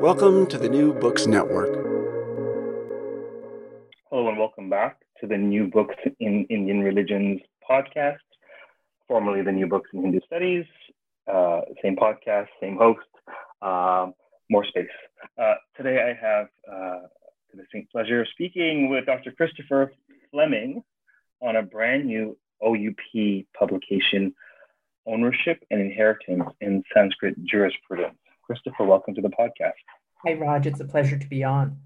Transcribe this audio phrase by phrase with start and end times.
[0.00, 1.72] Welcome to the New Books Network.
[4.10, 8.18] Hello and welcome back to the New Books in Indian Religions podcast,
[9.08, 10.66] formerly the New Books in Hindu Studies.
[11.26, 13.00] Uh, same podcast, same host,
[13.62, 14.12] um,
[14.50, 14.86] more space.
[15.40, 17.06] Uh, today I have uh,
[17.52, 19.32] the distinct pleasure of speaking with Dr.
[19.32, 19.92] Christopher
[20.30, 20.82] Fleming
[21.40, 24.34] on a brand new OUP publication,
[25.06, 28.18] Ownership and Inheritance in Sanskrit Jurisprudence.
[28.46, 29.72] Christopher, welcome to the podcast.
[30.24, 30.68] Hi, Raj.
[30.68, 31.78] It's a pleasure to be on.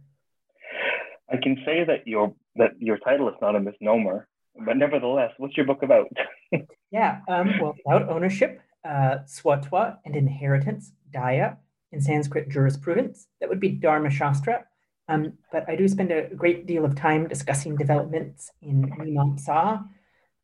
[1.33, 4.29] I can say that your that your title is not a misnomer,
[4.67, 6.09] but nevertheless, what's your book about?
[6.91, 11.57] yeah, um, well, about ownership, uh, swatwa, and inheritance, daya,
[11.93, 13.27] in Sanskrit jurisprudence.
[13.41, 14.67] That would be Dharma Shastra.
[15.09, 19.83] Um, but I do spend a great deal of time discussing developments in Mimamsa,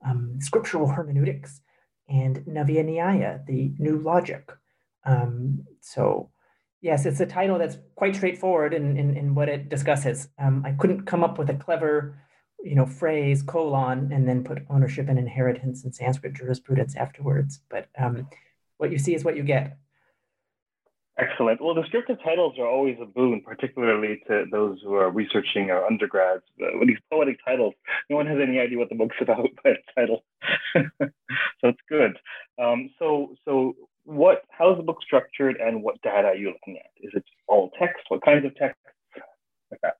[0.02, 1.60] um, scriptural hermeneutics,
[2.08, 4.50] and Navya Nyaya, the new logic.
[5.06, 6.30] Um, so,
[6.80, 10.28] yes, it's a title that's quite straightforward in, in, in what it discusses.
[10.38, 12.18] Um, I couldn't come up with a clever,
[12.62, 17.60] you know, phrase colon and then put ownership and inheritance in Sanskrit jurisprudence afterwards.
[17.70, 18.28] But um,
[18.78, 19.78] what you see is what you get.
[21.18, 21.62] Excellent.
[21.62, 26.42] Well, descriptive titles are always a boon, particularly to those who are researching our undergrads.
[26.60, 27.72] Uh, with these poetic titles,
[28.10, 30.24] no one has any idea what the book's about by its title,
[30.76, 31.08] so
[31.62, 32.18] it's good.
[32.62, 33.74] Um, so, so
[34.06, 34.42] what?
[34.50, 36.90] How is the book structured, and what data are you looking at?
[37.00, 38.04] Is it all text?
[38.08, 38.80] What kinds of text?
[39.70, 39.96] Like that.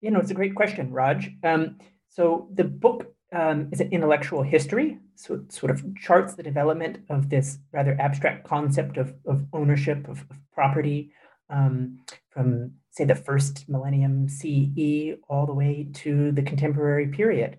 [0.00, 1.30] You know, it's a great question, Raj.
[1.42, 1.78] Um,
[2.10, 6.98] so the book um, is an intellectual history, so it sort of charts the development
[7.10, 11.12] of this rather abstract concept of, of ownership of, of property
[11.50, 11.98] um,
[12.30, 17.56] from, say, the first millennium CE all the way to the contemporary period.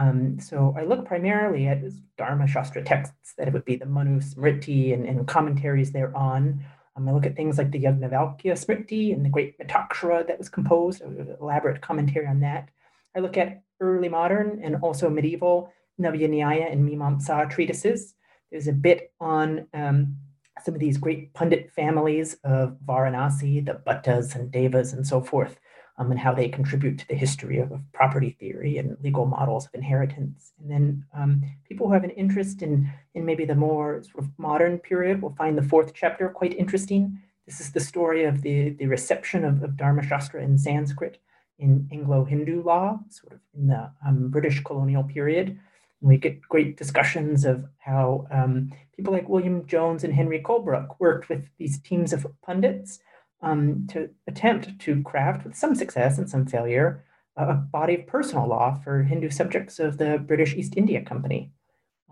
[0.00, 1.82] Um, so I look primarily at
[2.16, 6.64] Dharma Shastra texts, that it would be the Manu Smriti and, and commentaries thereon.
[6.96, 10.48] Um, I look at things like the Yajnavalkya Smriti and the great Mitakshara that was
[10.48, 11.02] composed,
[11.38, 12.70] elaborate commentary on that.
[13.14, 18.14] I look at early modern and also medieval Navya and Mimamsa treatises.
[18.50, 20.16] There's a bit on um,
[20.64, 25.60] some of these great Pundit families of Varanasi, the Bhattas and Devas and so forth,
[26.00, 29.66] um, and how they contribute to the history of, of, property theory and legal models
[29.66, 30.52] of inheritance.
[30.58, 34.30] And then um, people who have an interest in, in maybe the more sort of
[34.38, 37.18] modern period will find the fourth chapter quite interesting.
[37.46, 41.18] This is the story of the, the reception of, of Dharma Shastra in Sanskrit
[41.58, 45.48] in Anglo-Hindu law, sort of in the um, British colonial period.
[45.48, 50.96] And we get great discussions of how um, people like William Jones and Henry Colebrooke
[50.98, 53.00] worked with these teams of pundits
[53.42, 57.04] um, to attempt to craft, with some success and some failure,
[57.36, 61.52] a body of personal law for Hindu subjects of the British East India Company.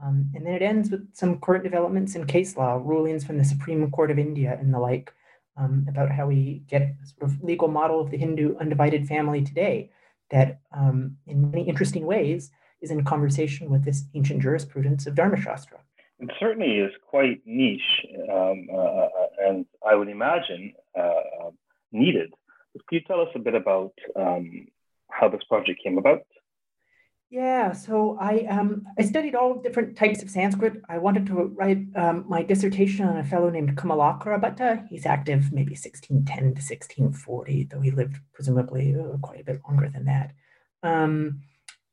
[0.03, 3.45] Um, and then it ends with some current developments in case law, rulings from the
[3.45, 5.13] Supreme Court of India and the like,
[5.57, 9.43] um, about how we get a sort of legal model of the Hindu undivided family
[9.43, 9.91] today
[10.31, 12.51] that, um, in many interesting ways,
[12.81, 15.79] is in conversation with this ancient jurisprudence of Dharma Shastra.
[16.20, 19.09] It certainly is quite niche, um, uh, uh
[19.47, 21.50] and I would imagine uh,
[21.93, 22.32] needed.
[22.73, 24.67] Could you tell us a bit about um,
[25.11, 26.23] how this project came about?
[27.31, 30.81] Yeah, so I um I studied all different types of Sanskrit.
[30.88, 34.87] I wanted to write um, my dissertation on a fellow named Kamalakara Bhatta.
[34.88, 39.91] He's active maybe 1610 to 1640, though he lived presumably uh, quite a bit longer
[39.91, 40.32] than that.
[40.82, 41.43] Um,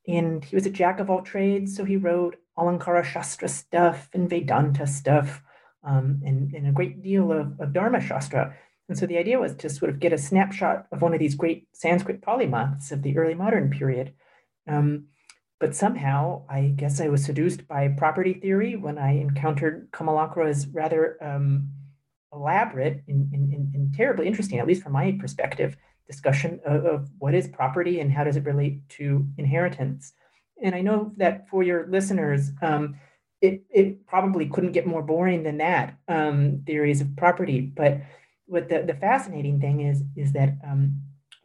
[0.07, 4.30] and he was a jack of all trades, so he wrote Alankara Shastra stuff and
[4.30, 5.42] Vedanta stuff,
[5.84, 8.56] um, and, and a great deal of, of Dharma Shastra.
[8.88, 11.36] And so the idea was to sort of get a snapshot of one of these
[11.36, 14.13] great Sanskrit polymaths of the early modern period.
[14.68, 15.07] Um,
[15.60, 21.18] but somehow, I guess I was seduced by property theory when I encountered Kamalakara's rather
[21.24, 21.69] um,
[22.34, 27.34] elaborate and, and, and, terribly interesting, at least from my perspective, discussion of, of, what
[27.34, 30.12] is property and how does it relate to inheritance.
[30.62, 32.96] And I know that for your listeners, um,
[33.42, 37.62] it, it probably couldn't get more boring than that, um, theories of property.
[37.62, 38.02] But
[38.46, 41.02] what the, the fascinating thing is, is that um,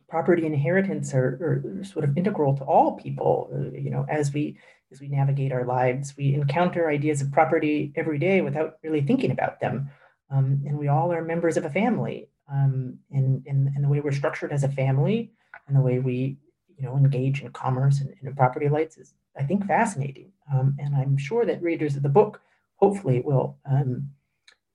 [0.09, 3.51] property inheritance are, are, sort of integral to all people.
[3.53, 4.59] Uh, you know, as we
[4.93, 9.31] as we navigate our lives, we encounter ideas of property every day without really thinking
[9.31, 9.89] about them,
[10.31, 12.29] um, and we all are members of a family.
[12.53, 15.31] Um, and, and, and the way we're structured as a family,
[15.69, 16.39] and the way we
[16.81, 20.32] you know engage in commerce and, in property rights is, I think, fascinating.
[20.53, 22.41] Um, and I'm sure that readers of the book
[22.77, 24.11] hopefully will um,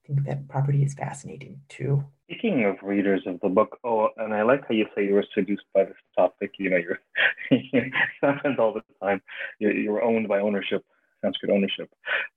[0.06, 2.04] think that property is fascinating too.
[2.30, 5.24] Speaking of readers of the book, oh, and I like how you say you were
[5.34, 6.52] seduced by this topic.
[6.58, 7.00] You know, you're
[7.50, 7.92] it
[8.22, 9.20] happens all the time.
[9.58, 10.84] You're, you're owned by ownership,
[11.22, 11.90] Sanskrit ownership.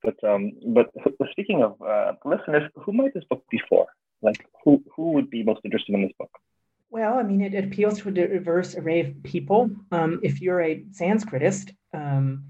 [0.03, 0.91] But um, but
[1.31, 3.87] speaking of uh, listeners, who might this book be for?
[4.21, 6.31] Like, who who would be most interested in this book?
[6.91, 9.69] Well, I mean, it, it appeals to a diverse array of people.
[9.91, 12.45] Um, if you're a Sanskritist, um,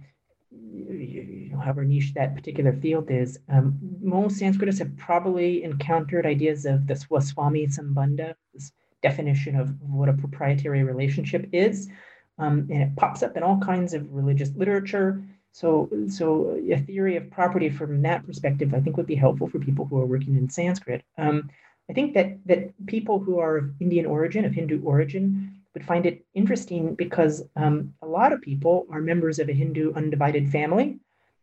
[0.51, 6.65] you know, however niche that particular field is, um, most Sanskritists have probably encountered ideas
[6.65, 8.71] of the Swaswami Sambandha, this
[9.01, 11.89] definition of what a proprietary relationship is.
[12.37, 15.21] Um, and it pops up in all kinds of religious literature.
[15.51, 19.59] So, so a theory of property from that perspective, I think, would be helpful for
[19.59, 21.03] people who are working in Sanskrit.
[21.17, 21.49] Um,
[21.89, 26.05] I think that that people who are of Indian origin, of Hindu origin, would find
[26.05, 30.99] it interesting because um, a lot of people are members of a Hindu undivided family.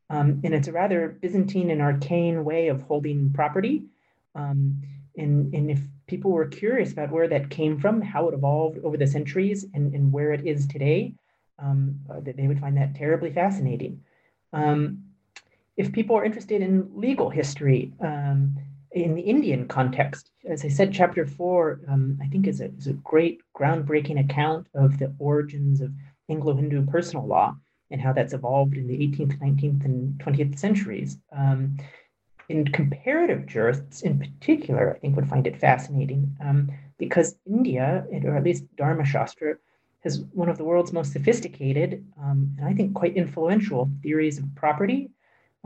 [0.08, 3.84] Um, and it's a rather Byzantine and arcane way of holding property.
[4.34, 4.82] Um,
[5.16, 8.96] and, and if people were curious about where that came from, how it evolved over
[8.96, 11.14] the centuries, and, and where it is today,
[11.58, 14.00] um, uh, they would find that terribly fascinating.
[14.52, 15.04] Um,
[15.76, 18.56] if people are interested in legal history, um,
[18.96, 22.86] in the Indian context, as I said, chapter four, um, I think is a, is
[22.86, 25.92] a great groundbreaking account of the origins of
[26.30, 27.54] Anglo-Hindu personal law
[27.90, 31.18] and how that's evolved in the 18th, 19th, and 20th centuries.
[31.30, 31.76] Um,
[32.48, 38.36] in comparative jurists in particular, I think would find it fascinating um, because India, or
[38.36, 39.56] at least Dharma Shastra,
[40.04, 44.44] has one of the world's most sophisticated um, and I think quite influential theories of
[44.54, 45.10] property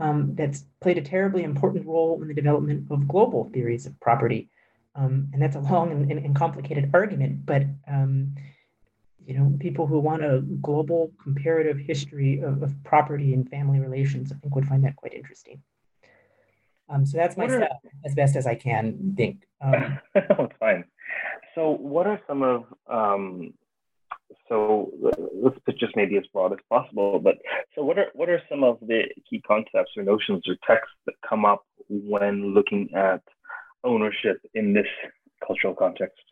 [0.01, 4.49] um, that's played a terribly important role in the development of global theories of property.
[4.95, 8.35] Um, and that's a long and, and complicated argument, but um,
[9.25, 14.31] you know, people who want a global comparative history of, of, property and family relations,
[14.31, 15.61] I think would find that quite interesting.
[16.89, 17.69] Um, so that's my are,
[18.03, 19.43] as best as I can think.
[19.61, 19.99] Um,
[20.59, 20.83] fine.
[21.55, 23.53] So, what are some of um,
[24.49, 24.91] so
[25.33, 27.19] let's put just maybe as broad as possible.
[27.19, 27.35] But
[27.75, 31.15] so what are what are some of the key concepts or notions or texts that
[31.27, 33.21] come up when looking at
[33.83, 34.87] ownership in this
[35.45, 36.23] cultural context?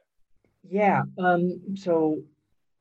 [0.63, 1.01] Yeah.
[1.17, 2.21] Um, so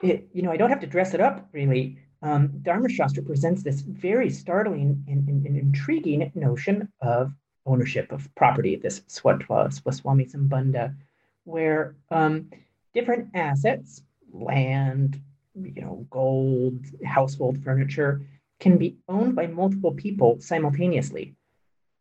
[0.02, 1.98] it you know I don't have to dress it up really.
[2.20, 7.32] Um, Dharma Shastra presents this very startling and, and, and intriguing notion of
[7.64, 10.96] ownership of property, this swatva, swaswami sambandha,
[11.44, 12.50] where um,
[12.92, 15.20] different assets land,
[15.64, 18.22] you know, gold, household furniture
[18.60, 21.36] can be owned by multiple people simultaneously.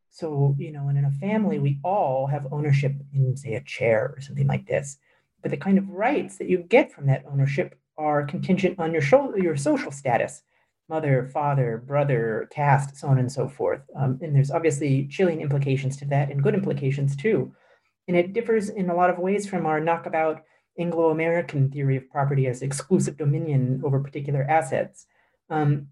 [0.09, 4.13] So, you know, and in a family, we all have ownership in, say, a chair
[4.15, 4.97] or something like this.
[5.41, 9.03] But the kind of rights that you get from that ownership are contingent on your,
[9.37, 10.41] your social status
[10.89, 13.81] mother, father, brother, caste, so on and so forth.
[13.95, 17.53] Um, and there's obviously chilling implications to that and good implications too.
[18.07, 20.43] And it differs in a lot of ways from our knockabout
[20.79, 25.05] Anglo American theory of property as exclusive dominion over particular assets.
[25.49, 25.87] Um,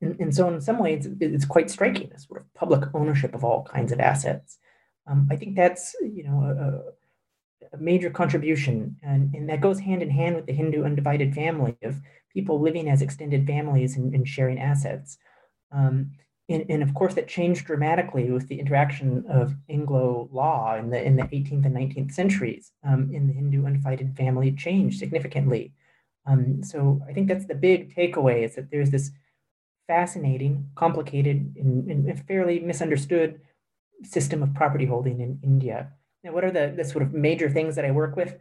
[0.00, 3.44] and, and, so, in some ways, it's quite striking, this sort of public ownership of
[3.44, 4.58] all kinds of assets.
[5.06, 10.02] Um, I think that's you know a, a major contribution, and, and, that goes hand
[10.02, 14.28] in hand with the Hindu undivided family of people living as extended families and, and
[14.28, 15.16] sharing assets.
[15.72, 16.12] Um,
[16.48, 21.02] and, and, of course, that changed dramatically with the interaction of Anglo law in the
[21.02, 22.72] in the 18th and 19th centuries.
[22.84, 25.72] Um, in the Hindu undivided family changed significantly.
[26.26, 29.10] Um, so I think that's the big takeaway is that there's this
[29.86, 33.40] fascinating, complicated, and, and fairly misunderstood
[34.02, 35.92] system of property holding in India.
[36.22, 38.36] Now, what are the, the sort of major things that I work with?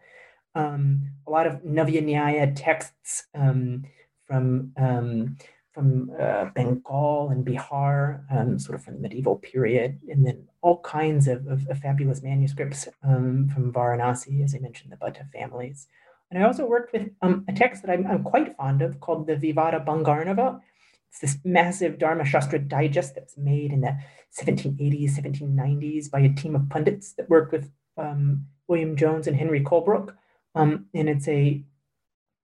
[0.56, 3.84] Um, a lot of Navya Nyaya texts um,
[4.26, 5.38] from um,
[5.76, 10.80] from uh, Bengal and Bihar, um, sort of from the medieval period, and then all
[10.80, 15.88] kinds of, of, of fabulous manuscripts um, from Varanasi, as I mentioned, the Bhatta families.
[16.32, 19.28] And I also worked with um, a text that I'm, I'm, quite fond of called
[19.28, 20.62] the Vivada Bhangarnava.
[21.10, 23.98] It's this massive Dharma Shastra digest that was made in the
[24.42, 29.62] 1780s, 1790s by a team of pundits that worked with um, William Jones and Henry
[29.62, 30.16] Colebrooke.
[30.56, 31.64] Um, and it's a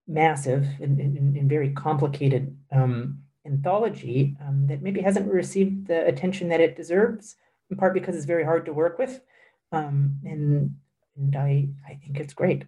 [0.08, 6.50] massive and, and, and very complicated um, anthology um, that maybe hasn't received the attention
[6.50, 7.36] that it deserves,
[7.70, 9.22] in part because it's very hard to work with.
[9.72, 10.76] Um, and
[11.18, 12.64] and I, I think it's great.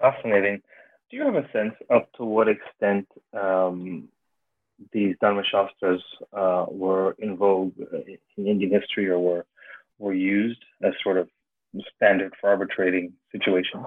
[0.00, 0.62] Fascinating.
[1.10, 4.08] Do you have a sense of to what extent um,
[4.92, 6.02] these Dharma Shastras
[6.32, 7.74] uh, were in vogue
[8.36, 9.46] in Indian history or were,
[9.98, 11.28] were used as sort of
[11.96, 13.86] standard for arbitrating situations?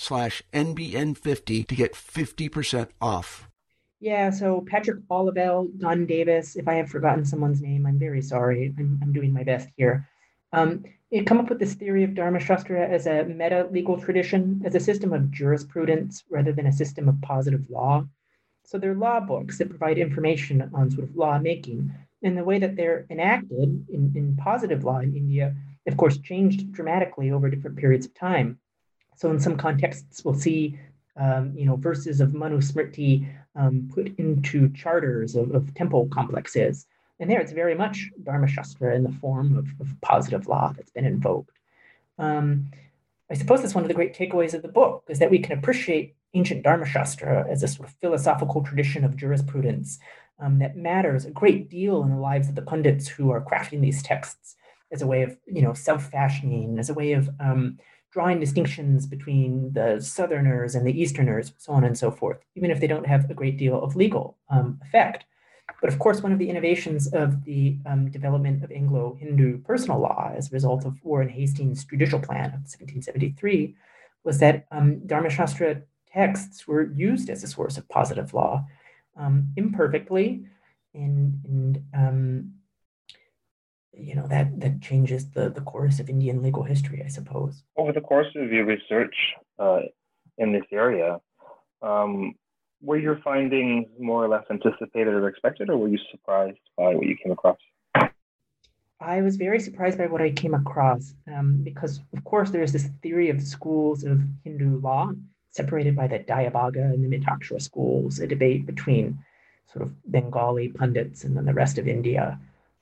[0.01, 3.47] slash NBN50 to get 50% off.
[3.99, 8.73] Yeah, so Patrick Olivelle, Don Davis, if I have forgotten someone's name, I'm very sorry.
[8.79, 10.09] I'm, I'm doing my best here.
[10.53, 14.63] Um, it come up with this theory of Dharma Shastra as a meta legal tradition,
[14.65, 18.03] as a system of jurisprudence rather than a system of positive law.
[18.63, 21.93] So they're law books that provide information on sort of law making.
[22.23, 25.55] And the way that they're enacted in, in positive law in India,
[25.85, 28.57] of course, changed dramatically over different periods of time.
[29.15, 30.79] So in some contexts, we'll see
[31.17, 36.87] um, you know verses of manusmriti um, put into charters of, of, temple complexes.
[37.19, 40.91] And there it's very much Dharma Shastra in the form of, of positive law that's
[40.91, 41.59] been invoked.
[42.17, 42.71] Um,
[43.29, 45.57] I suppose that's one of the great takeaways of the book is that we can
[45.57, 49.99] appreciate ancient Dharma Shastra as a sort of philosophical tradition of jurisprudence
[50.39, 53.81] um, that matters a great deal in the lives of the pundits who are crafting
[53.81, 54.55] these texts
[54.91, 57.77] as a way of, you know, self-fashioning, as a way of um,
[58.11, 62.79] drawing distinctions between the Southerners and the Easterners, so on and so forth, even if
[62.79, 65.25] they don't have a great deal of legal um, effect.
[65.79, 69.99] But of course, one of the innovations of the um, development of Anglo Hindu personal
[69.99, 73.75] law as a result of Warren Hastings' judicial plan of 1773
[74.23, 78.65] was that um, Dharmashastra texts were used as a source of positive law
[79.17, 80.45] um, imperfectly
[80.93, 82.53] and, and um,
[83.93, 87.63] you know that that changes the the course of Indian legal history, I suppose.
[87.75, 89.15] Over the course of your research
[89.59, 89.81] uh,
[90.37, 91.19] in this area,
[91.81, 92.35] um,
[92.81, 97.05] were your findings more or less anticipated or expected, or were you surprised by what
[97.05, 97.57] you came across?
[99.01, 102.71] I was very surprised by what I came across um, because, of course, there is
[102.71, 105.11] this theory of schools of Hindu law
[105.49, 109.17] separated by the Dayabhaga and the Mitakshara schools, a debate between
[109.71, 112.39] sort of Bengali pundits and then the rest of India.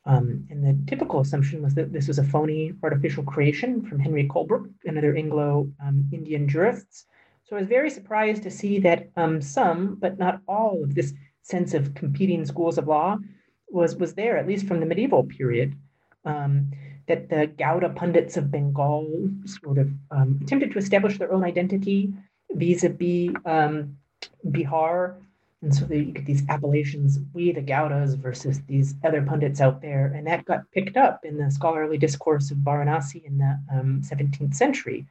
[0.10, 4.28] Um, and the typical assumption was that this was a phony artificial creation from Henry
[4.28, 7.06] Colebrooke and other Anglo um, Indian jurists.
[7.44, 11.14] So I was very surprised to see that um, some, but not all, of this
[11.44, 13.18] sense of competing schools of law
[13.70, 15.76] was, was there, at least from the medieval period.
[16.26, 16.72] Um,
[17.08, 22.14] that the Gauda pundits of Bengal sort of um, attempted to establish their own identity
[22.52, 23.32] vis a vis
[24.48, 25.16] Bihar
[25.62, 30.08] and so you get these appellations, we the Gaudas versus these other pundits out there.
[30.16, 34.56] And that got picked up in the scholarly discourse of Varanasi in the um, 17th
[34.56, 35.06] century.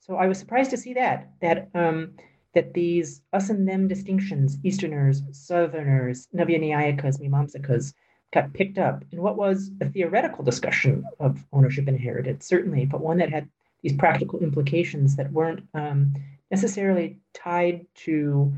[0.00, 2.14] So I was surprised to see that, that, um,
[2.54, 7.94] that these us and them distinctions, Easterners, Southerners, Navya Nyayikas, Mimamsakas,
[8.32, 13.00] got picked up in what was a theoretical discussion of ownership and inherited, certainly, but
[13.00, 13.48] one that had
[13.82, 16.14] these practical implications that weren't um,
[16.50, 18.52] necessarily tied to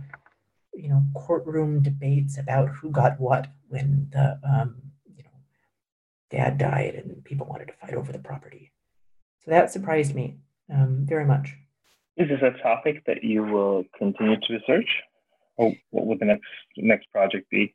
[0.76, 4.76] you know courtroom debates about who got what when the um,
[5.16, 5.31] you know
[6.31, 8.73] dad died and people wanted to fight over the property.
[9.45, 10.37] So that surprised me
[10.73, 11.54] um, very much.
[12.16, 14.88] Is this a topic that you will continue to research?
[15.57, 17.75] Or what would the next next project be?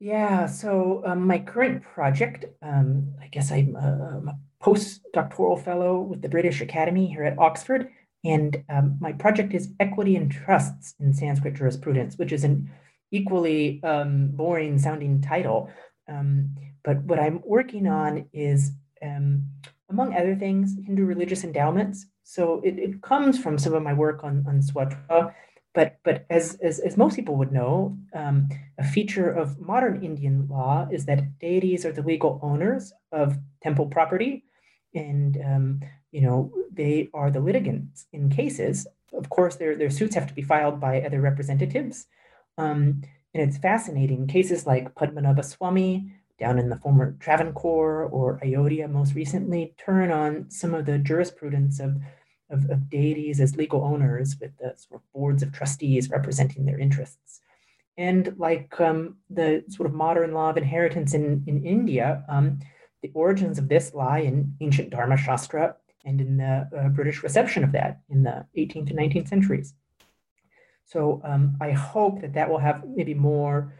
[0.00, 6.00] Yeah, so um, my current project, um, I guess I'm a, I'm a, postdoctoral fellow
[6.00, 7.88] with the British Academy here at Oxford,
[8.24, 12.70] and um, my project is Equity and Trusts in Sanskrit Jurisprudence, which is an
[13.10, 15.70] equally um, boring sounding title.
[16.08, 18.72] Um, but what I'm working on is,
[19.02, 19.44] um,
[19.88, 22.06] among other things, Hindu religious endowments.
[22.24, 25.32] So it, it comes from some of my work on, on Swatwa
[25.78, 28.48] but but as, as, as most people would know, um,
[28.78, 33.86] a feature of modern Indian law is that deities are the legal owners of temple
[33.86, 34.42] property,
[34.94, 35.80] and um,
[36.12, 38.86] you know they are the litigants in cases.
[39.12, 42.06] Of course, their their suits have to be filed by other representatives,
[42.56, 43.02] um,
[43.34, 44.26] and it's fascinating.
[44.26, 50.50] Cases like Padmanabha Swami down in the former Travancore or Ayodhya most recently turn on
[50.50, 51.96] some of the jurisprudence of
[52.50, 56.78] of, of deities as legal owners with the sort of boards of trustees representing their
[56.78, 57.40] interests.
[57.96, 62.60] And like um, the sort of modern law of inheritance in, in India, um,
[63.02, 65.76] the origins of this lie in ancient Dharma Shastra
[66.08, 69.74] and in the uh, British reception of that in the 18th and 19th centuries.
[70.86, 73.74] So um, I hope that that will have maybe more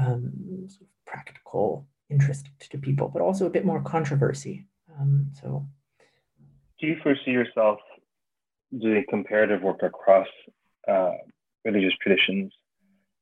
[0.00, 0.32] um,
[0.68, 4.66] sort of practical interest to people, but also a bit more controversy.
[4.98, 5.66] Um, so
[6.80, 7.78] do you foresee yourself
[8.80, 10.28] doing comparative work across
[10.88, 11.12] uh,
[11.64, 12.52] religious traditions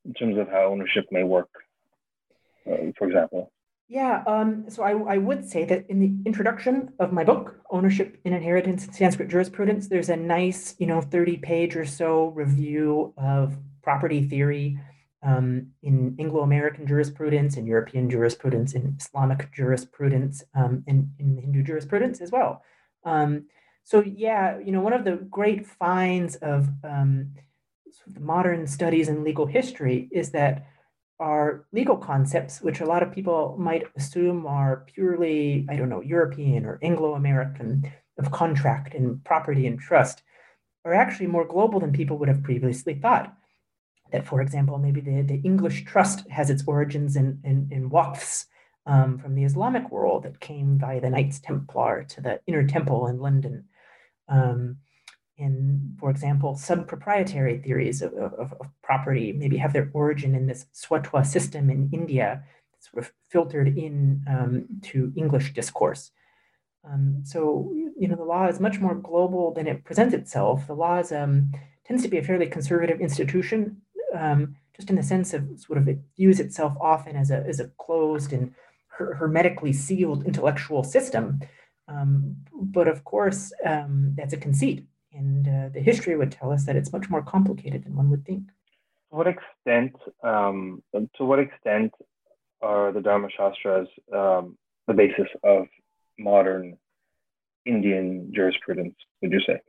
[0.05, 1.51] in terms of how ownership may work,
[2.71, 3.53] uh, for example?
[3.93, 8.19] Yeah, um, so I, I, would say that in the introduction of my book, Ownership
[8.25, 13.13] and Inheritance in Sanskrit Jurisprudence, there's a nice, you know, 30 page or so review
[13.19, 14.79] of property theory
[15.23, 21.63] um, in Anglo American jurisprudence, in European jurisprudence, in Islamic jurisprudence, um, and in Hindu
[21.63, 22.63] jurisprudence as well.
[23.05, 23.45] Um,
[23.85, 27.35] so yeah, you know, one of the great finds of um,
[27.91, 30.65] sort of modern studies in legal history is that
[31.19, 36.03] our legal concepts, which a lot of people might assume are purely, I don't know,
[36.03, 40.23] European or Anglo-American of contract and property and trust,
[40.85, 43.33] are actually more global than people would have previously thought.
[44.11, 48.47] That, for example, maybe the, the English trust has its origins in, in, in waqfs,
[48.87, 53.07] um, from the Islamic world that came via the Knights Templar to the Inner Temple
[53.07, 53.65] in London.
[54.29, 54.79] Um,
[55.39, 60.67] and for example, sub-proprietary theories of, of, of, property maybe have their origin in this
[60.75, 62.45] Swatwa system in India,
[62.81, 66.11] sort of filtered in um, to English discourse.
[66.85, 70.67] Um, so, you know, the law is much more global than it presents itself.
[70.67, 71.53] The law is, um,
[71.87, 73.81] tends to be a fairly conservative institution,
[74.15, 77.61] um, just in the sense of sort of it views itself often as a, as
[77.61, 78.53] a closed and
[78.89, 81.41] her- hermetically sealed intellectual system.
[81.89, 84.87] Um, but of course, um, that's a conceit.
[85.15, 88.25] And uh, the history would tell us that it's much more complicated than one would
[88.25, 88.47] think.
[89.11, 91.93] To what extent, um, to what extent
[92.63, 95.67] are the Dharma Shastras um, the basis of
[96.19, 96.77] modern
[97.65, 99.61] Indian jurisprudence, would you say?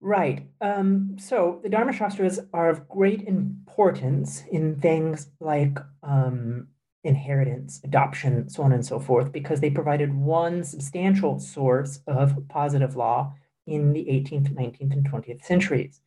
[0.00, 0.48] Right.
[0.60, 6.68] Um, so the Dharma Shastras are of great importance in things like um,
[7.04, 12.96] inheritance, adoption, so on and so forth, because they provided one substantial source of positive
[12.96, 13.32] law
[13.66, 16.00] in the 18th, 19th, and 20th centuries.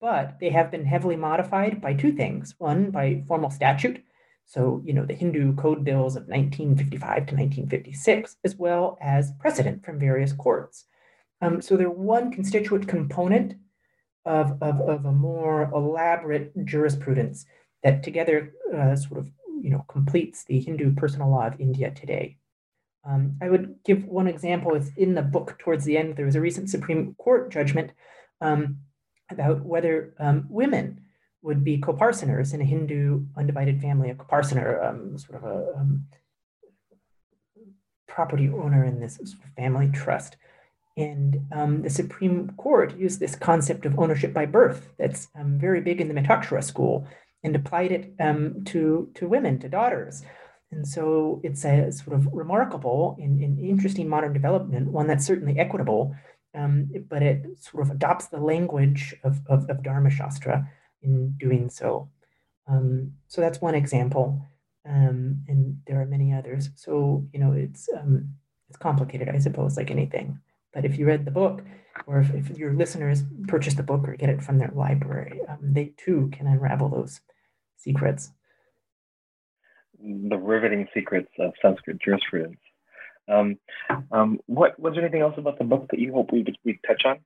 [0.00, 2.54] But they have been heavily modified by two things.
[2.58, 4.02] One, by formal statute,
[4.44, 9.84] so, you know, the Hindu code bills of 1955 to 1956, as well as precedent
[9.84, 10.84] from various courts.
[11.40, 13.54] Um, so they're one constituent component
[14.24, 17.46] of, of, of a more elaborate jurisprudence
[17.82, 22.36] that together uh, sort of you know, completes the Hindu personal law of India today.
[23.04, 24.74] Um, I would give one example.
[24.74, 26.16] It's in the book towards the end.
[26.16, 27.90] There was a recent Supreme Court judgment
[28.40, 28.78] um,
[29.30, 31.00] about whether um, women
[31.42, 36.06] would be coparceners in a Hindu undivided family, a coparcener, um, sort of a um,
[38.06, 39.18] property owner in this
[39.56, 40.36] family trust.
[40.96, 46.00] And um, the Supreme Court used this concept of ownership by birth that's very big
[46.00, 47.08] in the Mitaksara school
[47.42, 50.22] and applied it to, to women, to daughters.
[50.72, 55.58] And so it's a sort of remarkable and, and interesting modern development, one that's certainly
[55.58, 56.16] equitable,
[56.54, 60.66] um, but it sort of adopts the language of, of, of Dharma Shastra
[61.02, 62.08] in doing so.
[62.66, 64.40] Um, so that's one example,
[64.88, 66.70] um, and there are many others.
[66.74, 68.34] So you know, it's um,
[68.68, 70.38] it's complicated, I suppose, like anything.
[70.72, 71.62] But if you read the book,
[72.06, 75.58] or if, if your listeners purchase the book or get it from their library, um,
[75.60, 77.20] they too can unravel those
[77.76, 78.30] secrets.
[80.02, 82.58] The riveting secrets of Sanskrit jurisprudence.
[83.28, 83.58] Um,
[84.10, 87.02] um, what was there anything else about the book that you hope we we touch
[87.04, 87.18] on?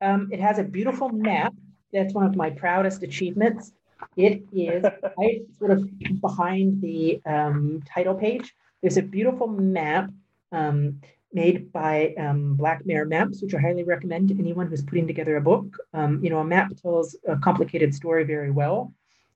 [0.00, 1.54] Um, it has a beautiful map.
[1.92, 3.72] That's one of my proudest achievements.
[4.16, 4.84] It is
[5.18, 5.88] right sort of
[6.20, 8.54] behind the um, title page.
[8.82, 10.10] There's a beautiful map
[10.52, 11.00] um,
[11.32, 15.36] made by um, Black Mare Maps, which I highly recommend to anyone who's putting together
[15.36, 15.66] a book.
[15.92, 18.92] Um, you know, a map tells a complicated story very well,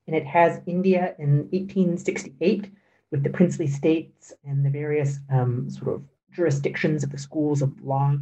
[0.07, 2.71] and it has India in 1868
[3.11, 7.81] with the princely states and the various um, sort of jurisdictions of the schools of
[7.83, 8.15] law.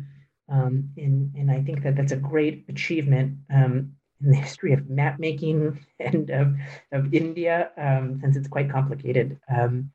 [0.50, 4.90] Um, and, and I think that that's a great achievement um, in the history of
[4.90, 6.56] map making and of,
[6.92, 9.40] of India, um, since it's quite complicated.
[9.50, 9.92] Um,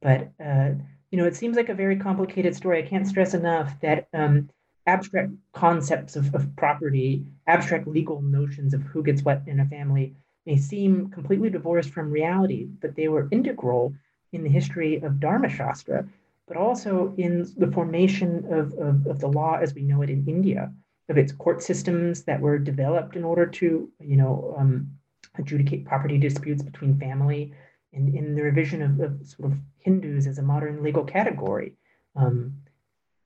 [0.00, 0.70] but uh,
[1.10, 2.82] you know, it seems like a very complicated story.
[2.82, 4.48] I can't stress enough that um,
[4.86, 10.14] abstract concepts of, of property, abstract legal notions of who gets what in a family
[10.46, 13.94] may seem completely divorced from reality, but they were integral
[14.32, 16.06] in the history of Dharma Shastra,
[16.46, 20.24] but also in the formation of, of, of the law as we know it in
[20.26, 20.72] India
[21.10, 24.88] of its court systems that were developed in order to, you know, um,
[25.36, 27.52] adjudicate property disputes between family,
[27.92, 31.74] and in the revision of, of, sort of Hindus as a modern legal category.
[32.14, 32.54] Um,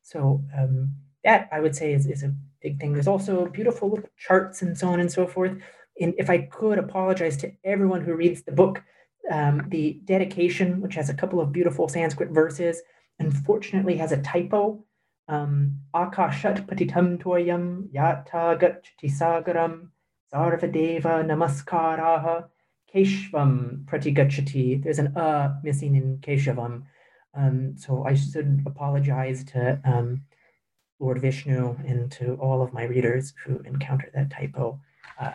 [0.03, 2.95] so um, that I would say is, is a big thing.
[2.95, 5.53] There's also beautiful little charts and so on and so forth.
[6.01, 8.83] And if I could apologize to everyone who reads the book,
[9.31, 12.83] um, the dedication, which has a couple of beautiful Sanskrit verses,
[13.19, 14.85] unfortunately has a typo
[15.29, 19.89] um, Akashat patitam toyam yata gachati sagaram
[20.33, 22.47] sarvadeva namaskaraha
[22.93, 24.83] keshvam pratigachati.
[24.83, 26.83] There's an uh missing in keshavam.
[27.35, 30.23] Um, so I should apologize to um,
[31.01, 34.81] Lord Vishnu and to all of my readers who encounter that typo.
[35.19, 35.33] Uh,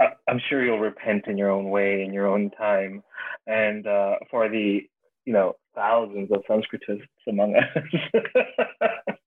[0.00, 3.02] I'm sure you'll repent in your own way, in your own time.
[3.46, 4.82] And uh, for the
[5.24, 7.64] you know, thousands of Sanskritists among us.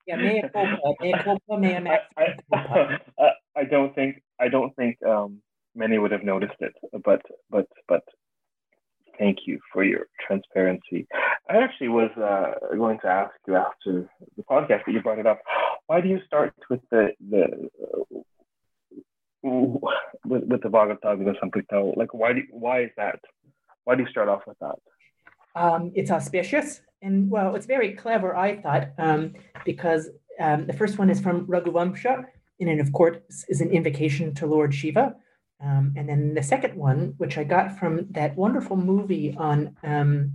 [0.07, 1.79] yeah, mea culpa, mea culpa, mea
[2.53, 5.41] I, I, don't think I don't think um,
[5.75, 6.73] many would have noticed it,
[7.03, 8.03] but but but
[9.17, 11.07] thank you for your transparency.
[11.49, 15.27] I actually was uh, going to ask you after the podcast that you brought it
[15.27, 15.41] up.
[15.87, 17.69] Why do you start with the the
[20.25, 20.97] with, with the Bhagavad
[21.53, 23.19] Gita Like why do why is that?
[23.83, 24.75] Why do you start off with that?
[25.55, 26.81] Um, it's auspicious.
[27.01, 31.45] And well, it's very clever, I thought, um, because um, the first one is from
[31.45, 32.25] Raghuvamsha,
[32.59, 35.15] and it, of course, is an invocation to Lord Shiva.
[35.63, 40.33] Um, and then the second one, which I got from that wonderful movie on, um,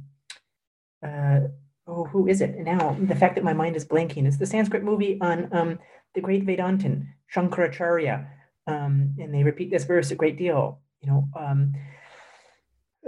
[1.05, 1.41] uh,
[1.89, 2.97] oh, who is it now?
[3.01, 5.79] The fact that my mind is blanking is the Sanskrit movie on um,
[6.15, 8.29] the great Vedantin, Shankaracharya.
[8.71, 10.81] And they repeat this verse a great deal.
[11.03, 11.29] You know,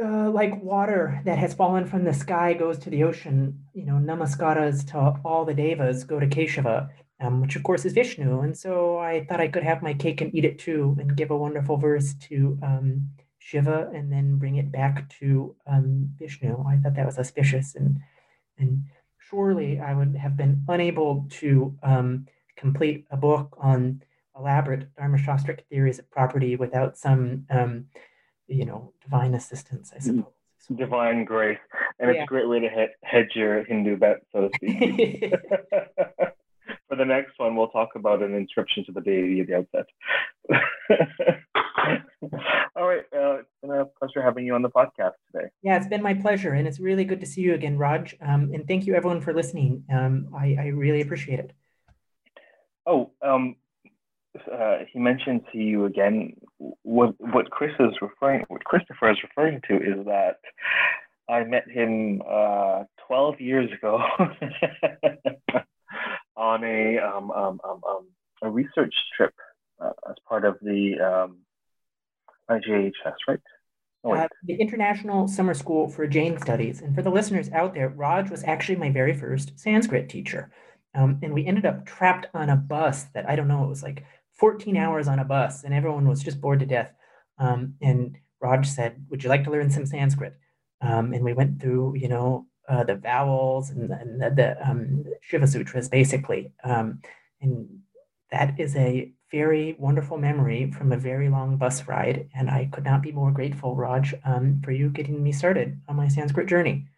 [0.01, 3.65] uh, like water that has fallen from the sky goes to the ocean.
[3.75, 6.89] You know, namaskaras to all the devas go to Keshava,
[7.21, 8.41] um, which of course is Vishnu.
[8.41, 11.31] And so I thought I could have my cake and eat it too, and give
[11.31, 16.65] a wonderful verse to um, Shiva, and then bring it back to um, Vishnu.
[16.67, 18.01] I thought that was auspicious, and
[18.59, 18.85] and
[19.19, 24.03] surely I would have been unable to um, complete a book on
[24.43, 27.87] elaborate Dharmashastric theories of property without some um,
[28.49, 30.03] you know, divine assistance, I mm.
[30.03, 30.33] suppose.
[30.77, 31.59] Divine grace.
[31.99, 32.23] And yeah.
[32.23, 35.31] it's a great way to he- hedge your Hindu bet, so to speak.
[36.89, 39.87] For the next one, we'll talk about an inscription to the deity at the outset.
[42.77, 43.05] All right.
[43.15, 45.49] Uh, it's been a pleasure having you on the podcast today.
[45.63, 46.53] Yeah, it's been my pleasure.
[46.53, 48.15] And it's really good to see you again, Raj.
[48.21, 49.85] Um, and thank you, everyone, for listening.
[49.93, 51.53] Um, I, I really appreciate it.
[52.87, 53.57] Oh, um,
[54.51, 56.35] uh, he mentioned to you again
[56.83, 60.39] what what Chris is referring what Christopher is referring to is that
[61.29, 63.99] I met him uh, 12 years ago
[66.37, 68.07] on a um, um, um, um,
[68.43, 69.35] a research trip
[69.81, 71.39] uh, as part of the um,
[72.51, 73.41] IJHS, right?
[74.05, 76.81] Oh, uh, the International Summer School for Jain Studies.
[76.81, 80.51] And for the listeners out there, Raj was actually my very first Sanskrit teacher.
[80.95, 83.83] Um, and we ended up trapped on a bus that I don't know, it was
[83.83, 84.05] like
[84.43, 86.93] 14 hours on a bus and everyone was just bored to death.
[87.39, 90.35] Um, and Raj said, Would you like to learn some Sanskrit?
[90.81, 95.05] Um, and we went through, you know, uh, the vowels and, and the, the um,
[95.21, 96.51] Shiva Sutras, basically.
[96.65, 97.03] Um,
[97.41, 97.69] and
[98.33, 102.29] that is a very wonderful memory from a very long bus ride.
[102.35, 105.95] And I could not be more grateful, Raj, um, for you getting me started on
[105.95, 106.89] my Sanskrit journey.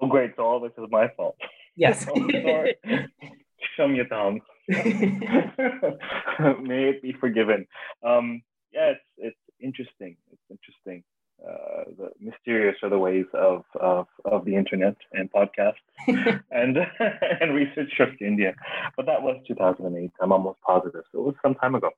[0.00, 0.32] Oh, great.
[0.36, 1.36] So all this is my fault.
[1.76, 2.06] Yes.
[3.76, 4.40] Show me your thumbs.
[6.62, 7.66] May it be forgiven.
[8.02, 10.16] Um, yeah, it's it's interesting.
[10.32, 11.04] It's interesting.
[11.42, 15.74] Uh, the mysterious are the ways of of, of the internet and podcasts
[16.50, 16.78] and
[17.40, 18.54] and research shift to India.
[18.96, 20.10] But that was 2008.
[20.20, 21.02] I'm almost positive.
[21.12, 21.90] So it was some time ago.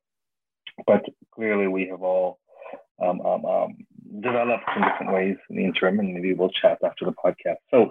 [0.86, 2.38] But clearly, we have all
[3.02, 3.76] um, um, um,
[4.20, 7.56] developed in different ways in the interim, and maybe we'll chat after the podcast.
[7.70, 7.90] So,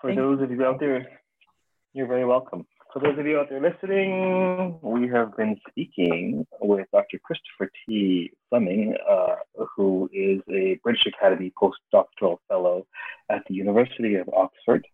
[0.00, 1.06] for Thank those of you out there,
[1.92, 2.66] you're very welcome.
[2.92, 7.20] For those of you out there listening, we have been speaking with Dr.
[7.22, 8.32] Christopher T.
[8.48, 9.36] Fleming, uh,
[9.76, 12.88] who is a British Academy postdoctoral fellow
[13.30, 14.84] at the University of Oxford.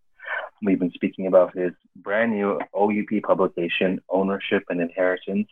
[0.63, 5.49] We've been speaking about his brand new OUP publication, Ownership and Inheritance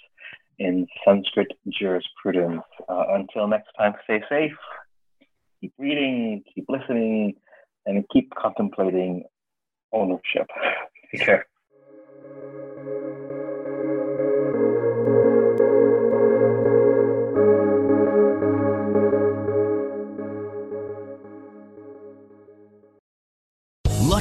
[0.59, 2.63] in Sanskrit Jurisprudence.
[2.87, 4.53] Uh, until next time, stay safe,
[5.63, 7.37] keep reading, keep listening,
[7.87, 9.25] and keep contemplating
[9.93, 10.47] ownership.
[11.11, 11.47] Take care.